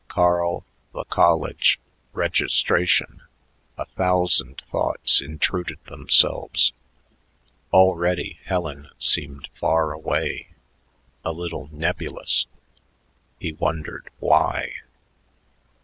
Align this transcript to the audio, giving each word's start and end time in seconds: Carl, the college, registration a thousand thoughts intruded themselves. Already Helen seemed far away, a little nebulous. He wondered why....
Carl, 0.07 0.65
the 0.93 1.03
college, 1.05 1.79
registration 2.11 3.21
a 3.77 3.85
thousand 3.85 4.63
thoughts 4.71 5.21
intruded 5.21 5.77
themselves. 5.85 6.73
Already 7.71 8.39
Helen 8.45 8.89
seemed 8.97 9.47
far 9.53 9.91
away, 9.93 10.47
a 11.23 11.33
little 11.33 11.69
nebulous. 11.71 12.47
He 13.39 13.51
wondered 13.51 14.09
why.... 14.17 14.73